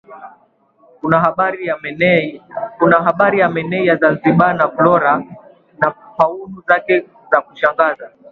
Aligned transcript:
Kuna 0.99 1.17
Bahari 3.17 3.37
ya 3.39 3.49
Menai 3.55 3.87
ya 3.87 3.99
Zanzibar 4.01 4.53
na 4.55 4.67
flora 4.75 5.23
na 5.79 5.91
fauna 5.91 6.61
zake 6.67 7.05
za 7.31 7.41
kushangaza 7.41 8.11